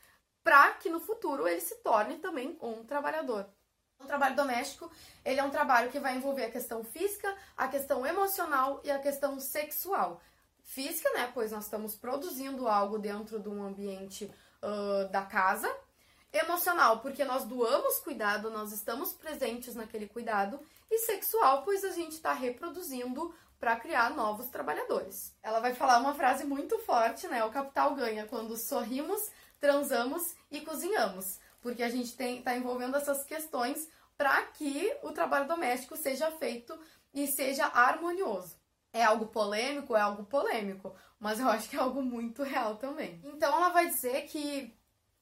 para 0.43 0.71
que 0.73 0.89
no 0.89 0.99
futuro 0.99 1.47
ele 1.47 1.61
se 1.61 1.75
torne 1.83 2.17
também 2.17 2.57
um 2.61 2.83
trabalhador. 2.83 3.47
O 3.99 4.05
trabalho 4.05 4.35
doméstico, 4.35 4.91
ele 5.25 5.39
é 5.39 5.43
um 5.43 5.49
trabalho 5.49 5.91
que 5.91 5.99
vai 5.99 6.15
envolver 6.15 6.45
a 6.45 6.51
questão 6.51 6.83
física, 6.83 7.35
a 7.55 7.67
questão 7.67 8.05
emocional 8.05 8.79
e 8.83 8.91
a 8.91 8.99
questão 8.99 9.39
sexual. 9.39 10.21
física, 10.63 11.09
né? 11.13 11.31
Pois 11.33 11.51
nós 11.51 11.63
estamos 11.63 11.95
produzindo 11.95 12.67
algo 12.67 12.99
dentro 12.99 13.39
de 13.39 13.47
um 13.47 13.63
ambiente 13.63 14.29
uh, 14.61 15.09
da 15.09 15.23
casa. 15.23 15.73
Emocional, 16.31 16.99
porque 16.99 17.23
nós 17.23 17.45
doamos 17.45 17.99
cuidado, 17.99 18.49
nós 18.51 18.73
estamos 18.73 19.13
presentes 19.13 19.75
naquele 19.75 20.07
cuidado. 20.07 20.59
E 20.91 20.99
sexual, 20.99 21.63
pois 21.63 21.83
a 21.85 21.91
gente 21.91 22.13
está 22.13 22.33
reproduzindo 22.33 23.33
para 23.59 23.75
criar 23.77 24.11
novos 24.11 24.47
trabalhadores. 24.47 25.33
Ela 25.41 25.59
vai 25.59 25.73
falar 25.73 25.99
uma 25.99 26.13
frase 26.13 26.45
muito 26.45 26.77
forte, 26.79 27.27
né? 27.27 27.43
O 27.43 27.49
capital 27.49 27.95
ganha 27.95 28.27
quando 28.27 28.55
sorrimos, 28.55 29.31
transamos 29.59 30.35
e 30.51 30.61
cozinhamos, 30.61 31.39
porque 31.67 31.83
a 31.83 31.89
gente 31.89 32.17
está 32.17 32.55
envolvendo 32.55 32.95
essas 32.95 33.25
questões 33.25 33.89
para 34.17 34.41
que 34.43 34.89
o 35.03 35.11
trabalho 35.11 35.49
doméstico 35.49 35.97
seja 35.97 36.31
feito 36.31 36.73
e 37.13 37.27
seja 37.27 37.65
harmonioso. 37.65 38.55
É 38.93 39.03
algo 39.03 39.25
polêmico? 39.25 39.93
É 39.93 39.99
algo 39.99 40.23
polêmico, 40.23 40.95
mas 41.19 41.41
eu 41.41 41.49
acho 41.49 41.67
que 41.69 41.75
é 41.75 41.79
algo 41.79 42.01
muito 42.01 42.41
real 42.41 42.77
também. 42.77 43.19
Então 43.21 43.53
ela 43.53 43.67
vai 43.67 43.87
dizer 43.89 44.27
que, 44.27 44.73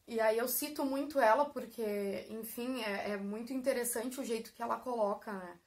e 0.07 0.19
aí 0.19 0.37
eu 0.37 0.47
cito 0.47 0.85
muito 0.85 1.19
ela 1.19 1.45
porque, 1.45 2.27
enfim, 2.29 2.83
é, 2.83 3.13
é 3.13 3.17
muito 3.17 3.51
interessante 3.51 4.21
o 4.21 4.23
jeito 4.23 4.53
que 4.53 4.61
ela 4.61 4.77
coloca, 4.77 5.33
né? 5.33 5.59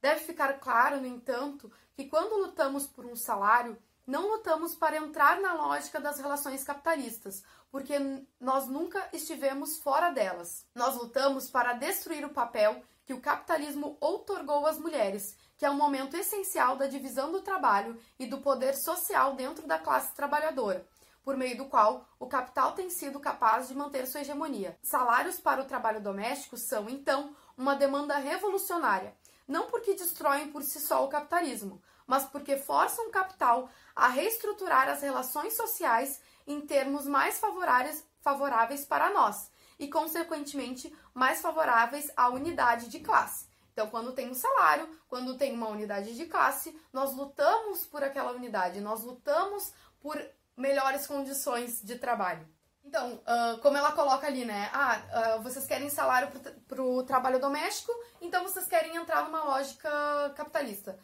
Deve 0.00 0.20
ficar 0.20 0.60
claro, 0.60 1.00
no 1.00 1.08
entanto, 1.08 1.72
que 1.96 2.04
quando 2.04 2.36
lutamos 2.36 2.86
por 2.86 3.04
um 3.04 3.16
salário, 3.16 3.76
não 4.06 4.28
lutamos 4.28 4.74
para 4.74 4.96
entrar 4.96 5.40
na 5.40 5.54
lógica 5.54 6.00
das 6.00 6.18
relações 6.18 6.62
capitalistas, 6.62 7.42
porque 7.70 7.94
nós 8.40 8.66
nunca 8.66 9.08
estivemos 9.12 9.78
fora 9.78 10.10
delas. 10.10 10.66
Nós 10.74 10.96
lutamos 10.96 11.50
para 11.50 11.72
destruir 11.72 12.24
o 12.24 12.32
papel 12.32 12.82
que 13.06 13.14
o 13.14 13.20
capitalismo 13.20 13.96
outorgou 14.00 14.66
às 14.66 14.78
mulheres, 14.78 15.36
que 15.56 15.64
é 15.64 15.70
um 15.70 15.76
momento 15.76 16.16
essencial 16.16 16.76
da 16.76 16.86
divisão 16.86 17.32
do 17.32 17.42
trabalho 17.42 17.98
e 18.18 18.26
do 18.26 18.38
poder 18.38 18.74
social 18.74 19.34
dentro 19.34 19.66
da 19.66 19.78
classe 19.78 20.14
trabalhadora, 20.14 20.86
por 21.22 21.36
meio 21.36 21.56
do 21.56 21.66
qual 21.66 22.08
o 22.18 22.26
capital 22.26 22.72
tem 22.72 22.90
sido 22.90 23.20
capaz 23.20 23.68
de 23.68 23.74
manter 23.74 24.06
sua 24.06 24.20
hegemonia. 24.20 24.78
Salários 24.82 25.40
para 25.40 25.62
o 25.62 25.66
trabalho 25.66 26.00
doméstico 26.00 26.56
são, 26.56 26.88
então, 26.88 27.34
uma 27.56 27.74
demanda 27.74 28.16
revolucionária 28.16 29.14
não 29.46 29.66
porque 29.66 29.94
destroem 29.94 30.50
por 30.50 30.62
si 30.62 30.80
só 30.80 31.04
o 31.04 31.08
capitalismo, 31.08 31.82
mas 32.06 32.24
porque 32.24 32.56
forçam 32.56 33.08
o 33.08 33.10
capital 33.10 33.68
a 33.94 34.08
reestruturar 34.08 34.88
as 34.88 35.02
relações 35.02 35.56
sociais 35.56 36.20
em 36.46 36.60
termos 36.60 37.06
mais 37.06 37.38
favoráveis, 37.38 38.06
favoráveis 38.20 38.84
para 38.84 39.10
nós 39.10 39.50
e, 39.78 39.88
consequentemente, 39.88 40.94
mais 41.12 41.40
favoráveis 41.40 42.10
à 42.16 42.28
unidade 42.28 42.88
de 42.88 43.00
classe. 43.00 43.46
Então, 43.72 43.88
quando 43.88 44.12
tem 44.12 44.30
um 44.30 44.34
salário, 44.34 44.88
quando 45.08 45.36
tem 45.36 45.52
uma 45.52 45.68
unidade 45.68 46.14
de 46.14 46.26
classe, 46.26 46.78
nós 46.92 47.14
lutamos 47.14 47.84
por 47.84 48.04
aquela 48.04 48.32
unidade, 48.32 48.80
nós 48.80 49.02
lutamos 49.02 49.72
por 50.00 50.16
melhores 50.56 51.06
condições 51.06 51.82
de 51.82 51.98
trabalho. 51.98 52.46
Então, 52.84 53.14
uh, 53.14 53.58
como 53.60 53.76
ela 53.76 53.92
coloca 53.92 54.26
ali, 54.26 54.44
né? 54.44 54.70
Ah, 54.72 55.38
uh, 55.38 55.42
vocês 55.42 55.66
querem 55.66 55.88
salário 55.88 56.28
para 56.68 56.82
o 56.82 57.02
trabalho 57.02 57.40
doméstico, 57.40 57.90
então 58.20 58.44
vocês 58.44 58.66
querem 58.68 58.94
entrar 58.94 59.24
numa 59.24 59.42
lógica 59.42 59.90
capitalista. 60.36 60.96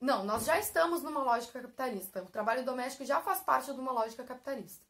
Não, 0.00 0.24
nós 0.24 0.46
já 0.46 0.58
estamos 0.58 1.02
numa 1.02 1.22
lógica 1.22 1.60
capitalista. 1.60 2.22
O 2.22 2.26
trabalho 2.26 2.64
doméstico 2.64 3.04
já 3.04 3.20
faz 3.20 3.40
parte 3.40 3.72
de 3.72 3.78
uma 3.78 3.92
lógica 3.92 4.24
capitalista. 4.24 4.82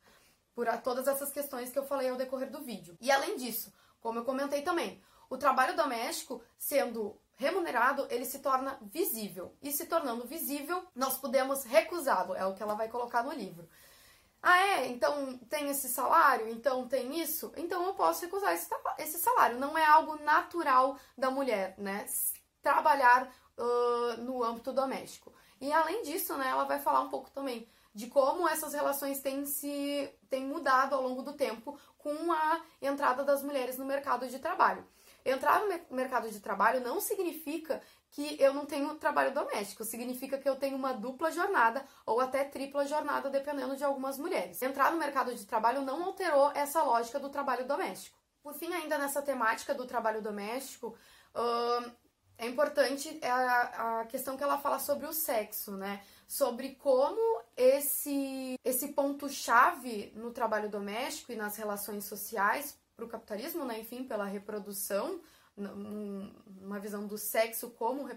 Por 0.55 0.67
todas 0.79 1.09
essas 1.09 1.33
questões 1.33 1.73
que 1.73 1.79
eu 1.79 1.85
falei 1.85 2.09
ao 2.09 2.17
decorrer 2.17 2.51
do 2.51 2.61
vídeo. 2.61 2.97
E 3.01 3.11
além 3.11 3.37
disso, 3.37 3.73
como 4.01 4.21
eu 4.21 4.25
comentei 4.25 4.63
também, 4.63 5.03
o 5.29 5.37
trabalho 5.37 5.75
doméstico, 5.75 6.43
sendo 6.57 7.21
remunerado, 7.35 8.07
ele 8.11 8.25
se 8.25 8.39
torna 8.39 8.79
visível. 8.83 9.57
E 9.61 9.73
se 9.73 9.87
tornando 9.87 10.27
visível, 10.27 10.85
nós 10.95 11.19
podemos 11.19 11.65
recusá-lo. 11.65 12.35
É 12.35 12.45
o 12.47 12.55
que 12.55 12.63
ela 12.63 12.75
vai 12.75 12.89
colocar 12.89 13.25
no 13.25 13.33
livro. 13.33 13.69
Ah, 14.43 14.59
é? 14.59 14.87
Então 14.89 15.39
tem 15.49 15.69
esse 15.71 15.89
salário? 15.89 16.49
Então 16.49 16.87
tem 16.87 17.21
isso? 17.21 17.53
Então 17.57 17.85
eu 17.85 17.95
posso 17.95 18.25
recusar 18.25 18.55
esse 18.99 19.19
salário. 19.19 19.59
Não 19.59 19.77
é 19.77 19.85
algo 19.85 20.23
natural 20.23 20.97
da 21.17 21.31
mulher, 21.31 21.75
né? 21.79 22.07
Trabalhar 22.63 23.33
no 24.19 24.43
âmbito 24.43 24.73
doméstico. 24.73 25.33
E 25.61 25.73
além 25.73 26.03
disso, 26.03 26.37
né, 26.37 26.49
ela 26.49 26.65
vai 26.65 26.81
falar 26.81 27.01
um 27.01 27.11
pouco 27.11 27.31
também 27.31 27.69
de 27.95 28.07
como 28.07 28.49
essas 28.49 28.73
relações 28.73 29.21
têm 29.21 29.45
se 29.45 30.09
têm 30.29 30.47
mudado 30.47 30.95
ao 30.95 31.03
longo 31.03 31.23
do 31.23 31.33
tempo 31.33 31.79
com 31.99 32.33
a 32.33 32.61
entrada 32.81 33.25
das 33.25 33.43
mulheres 33.43 33.77
no 33.77 33.85
mercado 33.85 34.29
de 34.29 34.39
trabalho. 34.39 34.87
Entrar 35.25 35.61
no 35.61 35.95
mercado 35.95 36.31
de 36.31 36.41
trabalho 36.41 36.81
não 36.81 37.01
significa 37.01 37.83
que 38.11 38.37
eu 38.41 38.55
não 38.55 38.65
tenho 38.65 38.95
trabalho 38.95 39.35
doméstico, 39.35 39.85
significa 39.85 40.39
que 40.39 40.49
eu 40.49 40.57
tenho 40.57 40.77
uma 40.77 40.95
dupla 40.95 41.31
jornada 41.31 41.85
ou 42.07 42.21
até 42.21 42.43
tripla 42.43 42.87
jornada, 42.87 43.29
dependendo 43.29 43.77
de 43.77 43.85
algumas 43.85 44.19
mulheres. 44.19 44.63
Entrar 44.63 44.91
no 44.91 44.99
mercado 44.99 45.35
de 45.35 45.45
trabalho 45.45 45.83
não 45.83 46.05
alterou 46.05 46.51
essa 46.53 46.83
lógica 46.83 47.19
do 47.19 47.29
trabalho 47.29 47.67
doméstico. 47.67 48.19
Por 48.43 48.55
fim, 48.55 48.73
ainda 48.73 48.97
nessa 48.97 49.21
temática 49.21 49.75
do 49.75 49.87
trabalho 49.87 50.23
doméstico, 50.23 50.97
uh, 51.35 51.93
é 52.41 52.47
importante 52.47 53.21
a, 53.23 54.01
a 54.01 54.05
questão 54.07 54.35
que 54.35 54.43
ela 54.43 54.57
fala 54.57 54.79
sobre 54.79 55.07
o 55.07 55.13
sexo, 55.13 55.73
né? 55.73 56.03
Sobre 56.27 56.75
como 56.77 57.43
esse, 57.55 58.59
esse 58.65 58.89
ponto-chave 58.89 60.11
no 60.17 60.31
trabalho 60.31 60.71
doméstico 60.71 61.33
e 61.33 61.37
nas 61.37 61.57
relações 61.57 62.05
sociais 62.05 62.79
para 62.97 63.05
o 63.05 63.09
capitalismo, 63.09 63.65
né? 63.67 63.79
Enfim, 63.79 64.05
pela 64.05 64.25
reprodução 64.25 65.21
uma 65.57 66.79
visão 66.79 67.07
do 67.07 67.19
sexo 67.19 67.69
como, 67.73 68.09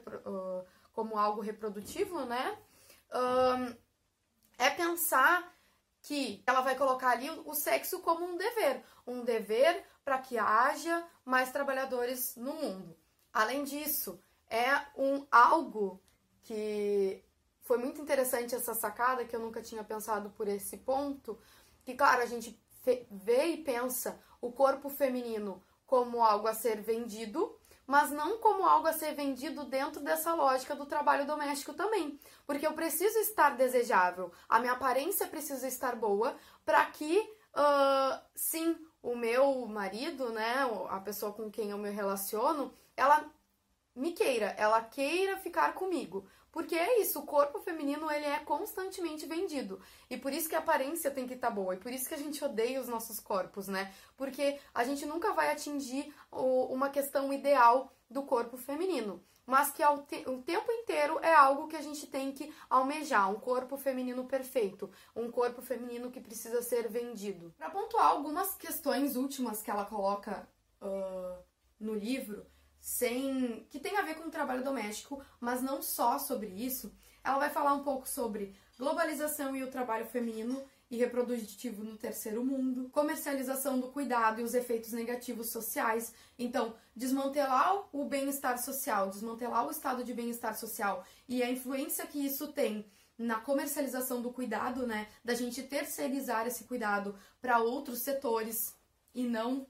como 0.93 1.17
algo 1.17 1.41
reprodutivo, 1.41 2.25
né? 2.25 2.57
é 4.57 4.69
pensar 4.69 5.51
que 6.01 6.41
ela 6.47 6.61
vai 6.61 6.77
colocar 6.77 7.09
ali 7.09 7.29
o 7.29 7.53
sexo 7.53 7.99
como 7.99 8.23
um 8.23 8.37
dever, 8.37 8.81
um 9.05 9.23
dever 9.25 9.83
para 10.05 10.17
que 10.19 10.37
haja 10.37 11.05
mais 11.25 11.51
trabalhadores 11.51 12.37
no 12.37 12.53
mundo. 12.53 13.02
Além 13.33 13.63
disso, 13.63 14.19
é 14.49 14.85
um 14.95 15.25
algo 15.31 15.99
que 16.43 17.23
foi 17.61 17.77
muito 17.77 18.01
interessante 18.01 18.53
essa 18.53 18.73
sacada 18.73 19.25
que 19.25 19.35
eu 19.35 19.39
nunca 19.39 19.61
tinha 19.61 19.83
pensado 19.83 20.29
por 20.29 20.47
esse 20.47 20.77
ponto, 20.77 21.39
que 21.83 21.95
claro, 21.95 22.21
a 22.21 22.25
gente 22.25 22.61
vê 23.09 23.45
e 23.47 23.63
pensa 23.63 24.19
o 24.39 24.51
corpo 24.51 24.89
feminino 24.89 25.63
como 25.85 26.21
algo 26.21 26.47
a 26.47 26.53
ser 26.53 26.81
vendido, 26.81 27.57
mas 27.87 28.11
não 28.11 28.37
como 28.37 28.65
algo 28.65 28.87
a 28.87 28.93
ser 28.93 29.13
vendido 29.13 29.65
dentro 29.65 30.01
dessa 30.01 30.33
lógica 30.33 30.75
do 30.75 30.85
trabalho 30.85 31.25
doméstico 31.25 31.73
também. 31.73 32.19
Porque 32.45 32.67
eu 32.67 32.73
preciso 32.73 33.17
estar 33.19 33.55
desejável, 33.55 34.31
a 34.47 34.59
minha 34.59 34.73
aparência 34.73 35.27
precisa 35.27 35.67
estar 35.67 35.95
boa 35.95 36.35
para 36.65 36.85
que, 36.85 37.19
uh, 37.19 38.21
sim, 38.35 38.77
o 39.01 39.15
meu 39.15 39.65
marido, 39.67 40.29
né, 40.29 40.55
a 40.89 40.99
pessoa 40.99 41.33
com 41.33 41.51
quem 41.51 41.71
eu 41.71 41.77
me 41.77 41.89
relaciono, 41.89 42.73
ela 42.95 43.31
me 43.95 44.11
queira, 44.11 44.55
ela 44.57 44.81
queira 44.81 45.37
ficar 45.37 45.73
comigo. 45.73 46.27
Porque 46.53 46.75
é 46.75 47.01
isso, 47.01 47.19
o 47.19 47.25
corpo 47.25 47.59
feminino 47.59 48.11
ele 48.11 48.25
é 48.25 48.37
constantemente 48.39 49.25
vendido. 49.25 49.81
E 50.07 50.15
por 50.15 50.31
isso 50.31 50.47
que 50.47 50.55
a 50.55 50.59
aparência 50.59 51.09
tem 51.09 51.25
que 51.25 51.33
estar 51.33 51.47
tá 51.47 51.53
boa. 51.53 51.73
E 51.73 51.79
por 51.79 51.91
isso 51.91 52.07
que 52.07 52.13
a 52.13 52.17
gente 52.17 52.43
odeia 52.45 52.79
os 52.79 52.87
nossos 52.87 53.19
corpos, 53.19 53.67
né? 53.67 53.91
Porque 54.15 54.59
a 54.71 54.83
gente 54.83 55.03
nunca 55.03 55.33
vai 55.33 55.51
atingir 55.51 56.13
o, 56.31 56.65
uma 56.65 56.89
questão 56.89 57.33
ideal 57.33 57.91
do 58.07 58.21
corpo 58.21 58.55
feminino. 58.55 59.23
Mas 59.47 59.71
que 59.71 59.81
ao 59.81 60.03
te 60.03 60.23
o 60.29 60.43
tempo 60.43 60.71
inteiro 60.71 61.19
é 61.23 61.33
algo 61.33 61.67
que 61.67 61.75
a 61.75 61.81
gente 61.81 62.05
tem 62.05 62.31
que 62.31 62.53
almejar. 62.69 63.31
Um 63.31 63.39
corpo 63.39 63.75
feminino 63.75 64.23
perfeito. 64.25 64.91
Um 65.15 65.31
corpo 65.31 65.59
feminino 65.59 66.11
que 66.11 66.21
precisa 66.21 66.61
ser 66.61 66.87
vendido. 66.87 67.51
Para 67.57 67.71
pontuar 67.71 68.05
algumas 68.05 68.55
questões 68.55 69.15
últimas 69.15 69.63
que 69.63 69.71
ela 69.71 69.85
coloca 69.85 70.47
uh, 70.79 71.43
no 71.79 71.95
livro 71.95 72.45
sem 72.83 73.65
que 73.69 73.79
tem 73.79 73.95
a 73.95 74.01
ver 74.01 74.15
com 74.15 74.27
o 74.27 74.29
trabalho 74.29 74.61
doméstico, 74.61 75.23
mas 75.39 75.61
não 75.61 75.81
só 75.81 76.19
sobre 76.19 76.47
isso. 76.47 76.93
Ela 77.23 77.39
vai 77.39 77.49
falar 77.49 77.73
um 77.73 77.81
pouco 77.81 78.05
sobre 78.05 78.53
globalização 78.77 79.55
e 79.55 79.63
o 79.63 79.71
trabalho 79.71 80.05
feminino 80.05 80.61
e 80.91 80.97
reprodutivo 80.97 81.81
no 81.81 81.95
terceiro 81.95 82.43
mundo, 82.43 82.89
comercialização 82.89 83.79
do 83.79 83.87
cuidado 83.87 84.41
e 84.41 84.43
os 84.43 84.53
efeitos 84.53 84.91
negativos 84.91 85.49
sociais. 85.49 86.13
Então, 86.37 86.75
desmantelar 86.93 87.87
o 87.93 88.03
bem-estar 88.03 88.61
social, 88.61 89.09
desmantelar 89.09 89.65
o 89.65 89.71
estado 89.71 90.03
de 90.03 90.13
bem-estar 90.13 90.53
social 90.53 91.05
e 91.25 91.41
a 91.41 91.49
influência 91.49 92.05
que 92.05 92.19
isso 92.19 92.49
tem 92.49 92.85
na 93.17 93.39
comercialização 93.39 94.21
do 94.21 94.33
cuidado, 94.33 94.85
né? 94.85 95.07
Da 95.23 95.33
gente 95.33 95.63
terceirizar 95.63 96.45
esse 96.47 96.65
cuidado 96.65 97.17
para 97.41 97.59
outros 97.59 97.99
setores 97.99 98.75
e 99.15 99.23
não 99.23 99.65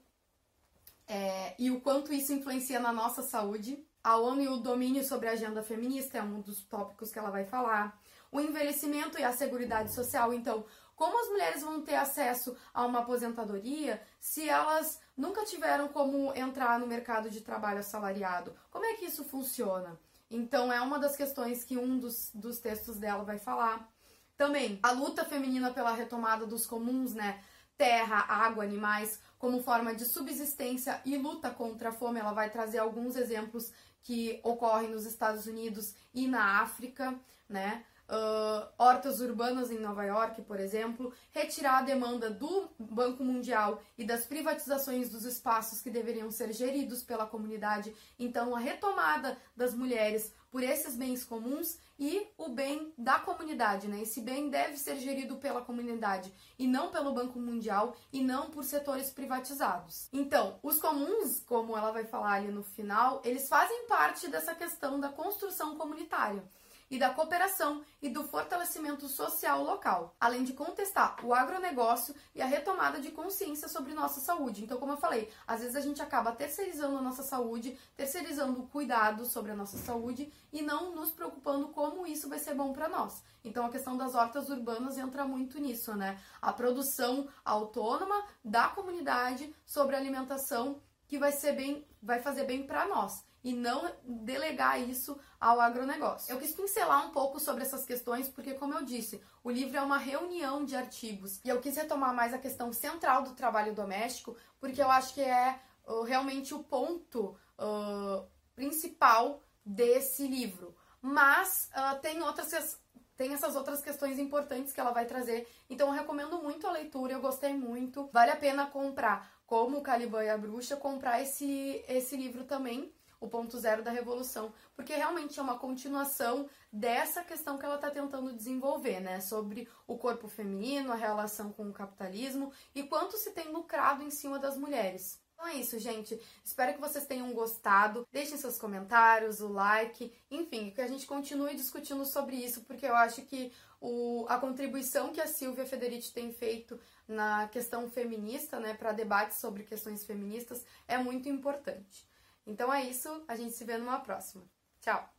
é, 1.06 1.54
e 1.58 1.70
o 1.70 1.80
quanto 1.80 2.12
isso 2.12 2.32
influencia 2.32 2.80
na 2.80 2.92
nossa 2.92 3.22
saúde. 3.22 3.84
A 4.02 4.16
ONU 4.16 4.42
e 4.42 4.48
o 4.48 4.58
domínio 4.58 5.04
sobre 5.04 5.28
a 5.28 5.32
agenda 5.32 5.62
feminista 5.62 6.18
é 6.18 6.22
um 6.22 6.40
dos 6.40 6.62
tópicos 6.64 7.10
que 7.10 7.18
ela 7.18 7.30
vai 7.30 7.44
falar. 7.44 7.98
O 8.30 8.40
envelhecimento 8.40 9.18
e 9.18 9.24
a 9.24 9.32
seguridade 9.32 9.94
social. 9.94 10.32
Então, 10.32 10.64
como 10.94 11.20
as 11.20 11.28
mulheres 11.28 11.62
vão 11.62 11.82
ter 11.82 11.94
acesso 11.94 12.56
a 12.72 12.84
uma 12.84 13.00
aposentadoria 13.00 14.02
se 14.20 14.48
elas 14.48 15.00
nunca 15.16 15.44
tiveram 15.44 15.88
como 15.88 16.34
entrar 16.34 16.78
no 16.78 16.86
mercado 16.86 17.30
de 17.30 17.40
trabalho 17.40 17.80
assalariado? 17.80 18.54
Como 18.70 18.84
é 18.84 18.94
que 18.94 19.06
isso 19.06 19.24
funciona? 19.24 19.98
Então, 20.30 20.72
é 20.72 20.80
uma 20.80 20.98
das 20.98 21.16
questões 21.16 21.64
que 21.64 21.78
um 21.78 21.98
dos, 21.98 22.30
dos 22.34 22.58
textos 22.58 22.98
dela 22.98 23.24
vai 23.24 23.38
falar. 23.38 23.88
Também 24.36 24.80
a 24.82 24.90
luta 24.90 25.24
feminina 25.24 25.72
pela 25.72 25.92
retomada 25.92 26.44
dos 26.44 26.66
comuns, 26.66 27.14
né? 27.14 27.42
Terra, 27.76 28.24
água, 28.28 28.64
animais, 28.64 29.20
como 29.38 29.62
forma 29.62 29.94
de 29.94 30.04
subsistência 30.04 31.00
e 31.04 31.16
luta 31.16 31.50
contra 31.50 31.90
a 31.90 31.92
fome. 31.92 32.20
Ela 32.20 32.32
vai 32.32 32.50
trazer 32.50 32.78
alguns 32.78 33.16
exemplos 33.16 33.72
que 34.02 34.40
ocorrem 34.42 34.90
nos 34.90 35.06
Estados 35.06 35.46
Unidos 35.46 35.94
e 36.12 36.26
na 36.26 36.60
África, 36.60 37.18
né? 37.48 37.84
uh, 38.08 38.68
hortas 38.78 39.20
urbanas 39.20 39.70
em 39.70 39.78
Nova 39.78 40.04
York, 40.04 40.42
por 40.42 40.60
exemplo, 40.60 41.12
retirar 41.32 41.78
a 41.78 41.82
demanda 41.82 42.30
do 42.30 42.68
Banco 42.78 43.24
Mundial 43.24 43.82
e 43.96 44.04
das 44.04 44.24
privatizações 44.24 45.10
dos 45.10 45.24
espaços 45.24 45.80
que 45.80 45.90
deveriam 45.90 46.30
ser 46.30 46.52
geridos 46.52 47.02
pela 47.02 47.26
comunidade. 47.26 47.94
Então, 48.18 48.54
a 48.54 48.58
retomada 48.58 49.36
das 49.56 49.74
mulheres 49.74 50.32
por 50.54 50.62
esses 50.62 50.94
bens 50.94 51.24
comuns 51.24 51.80
e 51.98 52.28
o 52.38 52.48
bem 52.48 52.94
da 52.96 53.18
comunidade, 53.18 53.88
né? 53.88 54.02
Esse 54.02 54.20
bem 54.20 54.48
deve 54.48 54.76
ser 54.76 54.94
gerido 55.00 55.34
pela 55.34 55.60
comunidade 55.60 56.32
e 56.56 56.64
não 56.68 56.92
pelo 56.92 57.12
Banco 57.12 57.40
Mundial 57.40 57.96
e 58.12 58.22
não 58.22 58.50
por 58.50 58.62
setores 58.62 59.10
privatizados. 59.10 60.08
Então, 60.12 60.60
os 60.62 60.78
comuns, 60.78 61.40
como 61.40 61.76
ela 61.76 61.90
vai 61.90 62.04
falar 62.04 62.34
ali 62.34 62.52
no 62.52 62.62
final, 62.62 63.20
eles 63.24 63.48
fazem 63.48 63.88
parte 63.88 64.28
dessa 64.28 64.54
questão 64.54 65.00
da 65.00 65.08
construção 65.08 65.76
comunitária 65.76 66.44
e 66.90 66.98
da 66.98 67.10
cooperação 67.10 67.82
e 68.00 68.08
do 68.08 68.24
fortalecimento 68.24 69.08
social 69.08 69.62
local, 69.62 70.14
além 70.20 70.44
de 70.44 70.52
contestar 70.52 71.16
o 71.24 71.32
agronegócio 71.32 72.14
e 72.34 72.42
a 72.42 72.46
retomada 72.46 73.00
de 73.00 73.10
consciência 73.10 73.68
sobre 73.68 73.94
nossa 73.94 74.20
saúde. 74.20 74.62
Então, 74.62 74.78
como 74.78 74.92
eu 74.92 74.96
falei, 74.96 75.30
às 75.46 75.60
vezes 75.60 75.76
a 75.76 75.80
gente 75.80 76.02
acaba 76.02 76.32
terceirizando 76.32 76.98
a 76.98 77.02
nossa 77.02 77.22
saúde, 77.22 77.78
terceirizando 77.96 78.60
o 78.60 78.66
cuidado 78.66 79.24
sobre 79.24 79.52
a 79.52 79.56
nossa 79.56 79.78
saúde 79.78 80.32
e 80.52 80.62
não 80.62 80.94
nos 80.94 81.10
preocupando 81.10 81.68
como 81.68 82.06
isso 82.06 82.28
vai 82.28 82.38
ser 82.38 82.54
bom 82.54 82.72
para 82.72 82.88
nós. 82.88 83.22
Então, 83.44 83.66
a 83.66 83.70
questão 83.70 83.96
das 83.96 84.14
hortas 84.14 84.48
urbanas 84.48 84.96
entra 84.96 85.24
muito 85.26 85.60
nisso, 85.60 85.94
né? 85.94 86.18
A 86.40 86.52
produção 86.52 87.28
autônoma 87.44 88.24
da 88.42 88.68
comunidade 88.68 89.54
sobre 89.66 89.96
alimentação 89.96 90.80
que 91.06 91.18
vai 91.18 91.32
ser 91.32 91.52
bem, 91.52 91.86
vai 92.02 92.20
fazer 92.20 92.44
bem 92.44 92.66
para 92.66 92.86
nós 92.86 93.24
e 93.44 93.52
não 93.52 93.92
delegar 94.02 94.80
isso 94.80 95.18
ao 95.38 95.60
agronegócio. 95.60 96.32
Eu 96.32 96.38
quis 96.38 96.52
pincelar 96.52 97.06
um 97.06 97.10
pouco 97.10 97.38
sobre 97.38 97.62
essas 97.62 97.84
questões 97.84 98.26
porque, 98.26 98.54
como 98.54 98.72
eu 98.72 98.84
disse, 98.84 99.20
o 99.42 99.50
livro 99.50 99.76
é 99.76 99.82
uma 99.82 99.98
reunião 99.98 100.64
de 100.64 100.74
artigos 100.74 101.40
e 101.44 101.50
eu 101.50 101.60
quis 101.60 101.76
retomar 101.76 102.14
mais 102.14 102.32
a 102.32 102.38
questão 102.38 102.72
central 102.72 103.22
do 103.22 103.34
trabalho 103.34 103.74
doméstico 103.74 104.34
porque 104.58 104.82
eu 104.82 104.90
acho 104.90 105.12
que 105.12 105.20
é 105.20 105.60
uh, 105.86 106.02
realmente 106.02 106.54
o 106.54 106.64
ponto 106.64 107.36
uh, 107.58 108.26
principal 108.54 109.42
desse 109.64 110.26
livro. 110.26 110.74
Mas 111.02 111.68
uh, 111.76 112.00
tem 112.00 112.22
outras 112.22 112.80
tem 113.16 113.32
essas 113.32 113.54
outras 113.54 113.80
questões 113.80 114.18
importantes 114.18 114.72
que 114.72 114.80
ela 114.80 114.90
vai 114.90 115.06
trazer. 115.06 115.46
Então 115.70 115.88
eu 115.88 115.94
recomendo 115.94 116.42
muito 116.42 116.66
a 116.66 116.72
leitura, 116.72 117.12
eu 117.12 117.20
gostei 117.20 117.54
muito. 117.54 118.08
Vale 118.12 118.32
a 118.32 118.36
pena 118.36 118.66
comprar, 118.66 119.30
como 119.54 119.78
o 119.78 119.82
Caliban 119.82 120.24
e 120.24 120.28
a 120.28 120.36
Bruxa, 120.36 120.74
comprar 120.74 121.22
esse, 121.22 121.84
esse 121.86 122.16
livro 122.16 122.42
também 122.42 122.92
o 123.20 123.28
ponto 123.28 123.56
zero 123.56 123.84
da 123.84 123.90
revolução, 123.92 124.52
porque 124.74 124.92
realmente 124.92 125.38
é 125.38 125.42
uma 125.42 125.56
continuação 125.56 126.50
dessa 126.72 127.22
questão 127.22 127.56
que 127.56 127.64
ela 127.64 127.76
está 127.76 127.88
tentando 127.88 128.34
desenvolver, 128.34 128.98
né? 128.98 129.20
Sobre 129.20 129.68
o 129.86 129.96
corpo 129.96 130.26
feminino, 130.26 130.90
a 130.90 130.96
relação 130.96 131.52
com 131.52 131.68
o 131.68 131.72
capitalismo 131.72 132.52
e 132.74 132.82
quanto 132.82 133.16
se 133.16 133.30
tem 133.30 133.52
lucrado 133.52 134.02
em 134.02 134.10
cima 134.10 134.40
das 134.40 134.58
mulheres. 134.58 135.23
Então 135.44 135.52
é 135.52 135.60
isso, 135.60 135.78
gente. 135.78 136.18
Espero 136.42 136.72
que 136.72 136.80
vocês 136.80 137.04
tenham 137.04 137.30
gostado. 137.34 138.08
Deixem 138.10 138.38
seus 138.38 138.58
comentários, 138.58 139.42
o 139.42 139.48
like, 139.48 140.10
enfim, 140.30 140.70
que 140.70 140.80
a 140.80 140.86
gente 140.86 141.06
continue 141.06 141.54
discutindo 141.54 142.02
sobre 142.06 142.36
isso, 142.36 142.62
porque 142.62 142.86
eu 142.86 142.96
acho 142.96 143.20
que 143.22 143.52
o, 143.78 144.24
a 144.30 144.38
contribuição 144.38 145.12
que 145.12 145.20
a 145.20 145.26
Silvia 145.26 145.66
Federici 145.66 146.14
tem 146.14 146.32
feito 146.32 146.80
na 147.06 147.46
questão 147.48 147.90
feminista, 147.90 148.58
né, 148.58 148.72
para 148.72 148.92
debates 148.92 149.36
sobre 149.36 149.64
questões 149.64 150.02
feministas, 150.02 150.64
é 150.88 150.96
muito 150.96 151.28
importante. 151.28 152.08
Então 152.46 152.72
é 152.72 152.82
isso, 152.82 153.22
a 153.28 153.36
gente 153.36 153.52
se 153.52 153.64
vê 153.64 153.76
numa 153.76 154.00
próxima. 154.00 154.44
Tchau! 154.80 155.13